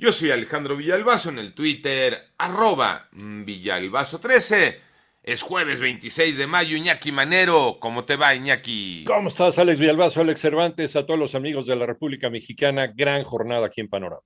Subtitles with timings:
[0.00, 4.78] Yo soy Alejandro Villalbazo en el Twitter, arroba Villalbazo13.
[5.22, 7.76] Es jueves 26 de mayo, Iñaki Manero.
[7.78, 9.04] ¿Cómo te va, Iñaki?
[9.06, 12.86] ¿Cómo estás, Alex Villalbazo, Alex Cervantes, a todos los amigos de la República Mexicana?
[12.86, 14.22] Gran jornada aquí en Panorama.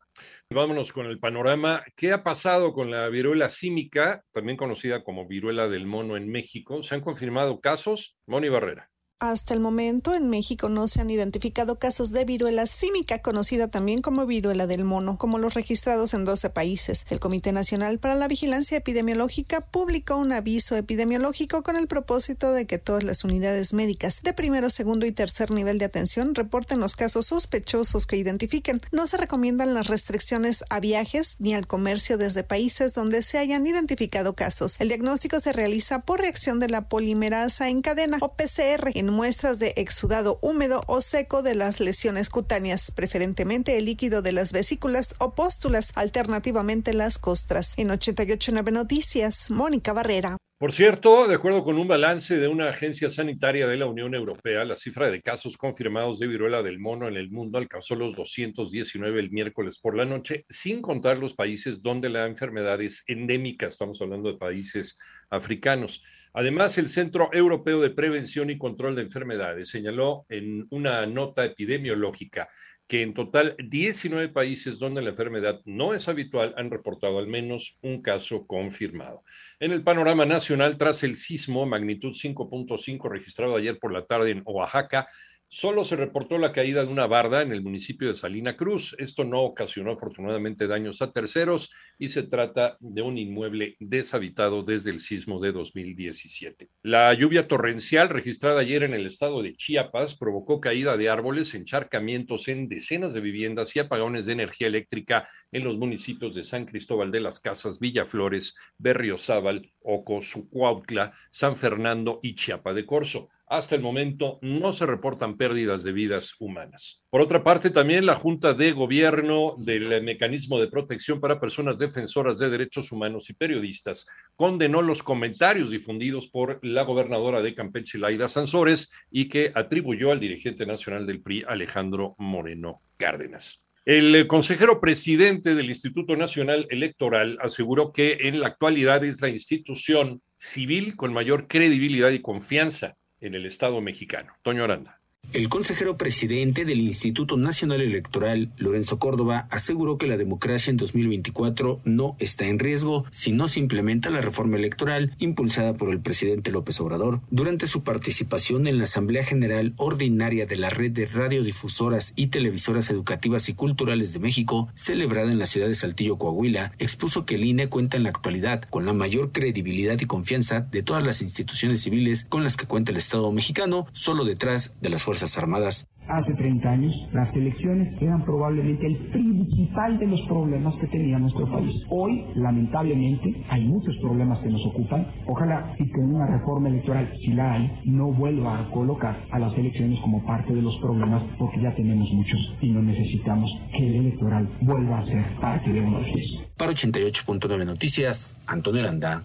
[0.48, 1.83] Vámonos con el panorama.
[1.97, 6.85] ¿Qué ha pasado con la viruela símica, también conocida como viruela del mono en México?
[6.85, 8.17] ¿Se han confirmado casos?
[8.27, 8.93] Moni Barrera.
[9.31, 14.03] Hasta el momento, en México no se han identificado casos de viruela símica, conocida también
[14.03, 17.06] como viruela del mono, como los registrados en 12 países.
[17.09, 22.66] El Comité Nacional para la Vigilancia Epidemiológica publicó un aviso epidemiológico con el propósito de
[22.66, 26.95] que todas las unidades médicas de primero, segundo y tercer nivel de atención reporten los
[26.95, 28.82] casos sospechosos que identifiquen.
[28.93, 33.66] No se recomiendan las restricciones a viajes ni al comercio desde países donde se hayan
[33.66, 34.77] identificado casos.
[34.80, 39.59] El diagnóstico se realiza por reacción de la polimerasa en cadena o PCR en muestras
[39.59, 45.14] de exudado húmedo o seco de las lesiones cutáneas, preferentemente el líquido de las vesículas
[45.18, 47.74] o póstulas, alternativamente las costras.
[47.77, 50.37] En 889 Noticias, Mónica Barrera.
[50.65, 54.65] Por cierto, de acuerdo con un balance de una agencia sanitaria de la Unión Europea,
[54.65, 59.20] la cifra de casos confirmados de viruela del mono en el mundo alcanzó los 219
[59.20, 63.66] el miércoles por la noche, sin contar los países donde la enfermedad es endémica.
[63.66, 64.98] Estamos hablando de países
[65.29, 66.03] africanos.
[66.33, 72.48] Además, el Centro Europeo de Prevención y Control de Enfermedades señaló en una nota epidemiológica
[72.87, 77.79] que en total 19 países donde la enfermedad no es habitual han reportado al menos
[77.83, 79.23] un caso confirmado.
[79.59, 84.43] En el panorama nacional, tras el sismo magnitud 5.5 registrado ayer por la tarde en
[84.45, 85.09] Oaxaca,
[85.48, 88.97] Solo se reportó la caída de una barda en el municipio de Salina Cruz.
[88.98, 94.91] Esto no ocasionó afortunadamente daños a terceros y se trata de un inmueble deshabitado desde
[94.91, 96.70] el sismo de 2017.
[96.83, 102.48] La lluvia torrencial registrada ayer en el estado de Chiapas provocó caída de árboles, encharcamientos
[102.48, 107.12] en decenas de viviendas y apagones de energía eléctrica en los municipios de San Cristóbal
[107.12, 113.29] de las Casas, Villaflores, Berriozábal, Oco, Sucuautla, San Fernando y Chiapa de Corzo.
[113.47, 117.05] Hasta el momento no se reportan pérdidas de vidas humanas.
[117.11, 122.39] Por otra parte, también la Junta de Gobierno del Mecanismo de Protección para Personas Defensoras
[122.39, 128.28] de Derechos Humanos y Periodistas condenó los comentarios difundidos por la gobernadora de Campeche, Laida
[128.28, 133.62] Sansores, y que atribuyó al dirigente nacional del PRI, Alejandro Moreno Cárdenas.
[133.84, 140.22] El consejero presidente del Instituto Nacional Electoral aseguró que en la actualidad es la institución
[140.38, 144.34] civil con mayor credibilidad y confianza en el Estado mexicano.
[144.42, 145.00] Toño Aranda.
[145.32, 151.80] El consejero presidente del Instituto Nacional Electoral, Lorenzo Córdoba, aseguró que la democracia en 2024
[151.84, 156.52] no está en riesgo si no se implementa la reforma electoral impulsada por el presidente
[156.52, 157.20] López Obrador.
[157.30, 162.90] Durante su participación en la Asamblea General Ordinaria de la Red de Radiodifusoras y Televisoras
[162.90, 167.44] Educativas y Culturales de México, celebrada en la ciudad de Saltillo, Coahuila, expuso que el
[167.44, 171.82] INE cuenta en la actualidad con la mayor credibilidad y confianza de todas las instituciones
[171.82, 175.88] civiles con las que cuenta el Estado mexicano, solo detrás de las fuerzas Armadas.
[176.08, 181.50] Hace 30 años las elecciones eran probablemente el principal de los problemas que tenía nuestro
[181.50, 181.75] país.
[181.88, 185.06] Hoy, lamentablemente, hay muchos problemas que nos ocupan.
[185.26, 189.56] Ojalá y con una reforma electoral, si la hay, no vuelva a colocar a las
[189.56, 193.94] elecciones como parte de los problemas porque ya tenemos muchos y no necesitamos que el
[194.06, 196.42] electoral vuelva a ser parte de uno de ellos.
[196.58, 199.25] Para 88.9 Noticias, Antonio Aranda.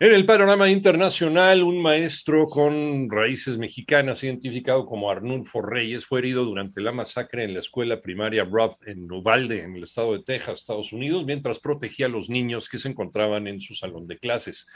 [0.00, 6.44] En el panorama internacional, un maestro con raíces mexicanas identificado como Arnulfo Reyes fue herido
[6.44, 10.58] durante la masacre en la escuela primaria Roth en Uvalde, en el estado de Texas,
[10.58, 14.66] Estados Unidos, mientras protegía a los niños que se encontraban en su salón de clases.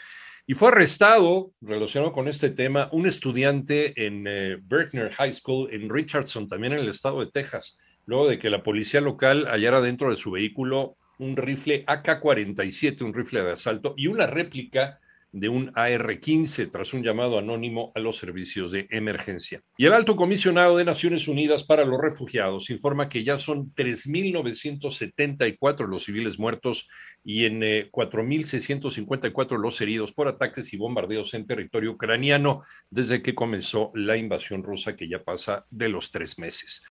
[0.46, 5.90] Y fue arrestado, relacionado con este tema, un estudiante en eh, Berkner High School en
[5.90, 7.76] Richardson, también en el estado de Texas,
[8.06, 13.12] luego de que la policía local hallara dentro de su vehículo un rifle AK-47, un
[13.12, 15.00] rifle de asalto y una réplica
[15.32, 19.62] de un AR-15 tras un llamado anónimo a los servicios de emergencia.
[19.76, 25.86] Y el alto comisionado de Naciones Unidas para los Refugiados informa que ya son 3.974
[25.86, 26.88] los civiles muertos
[27.24, 33.34] y en 4.654 eh, los heridos por ataques y bombardeos en territorio ucraniano desde que
[33.34, 36.82] comenzó la invasión rusa que ya pasa de los tres meses.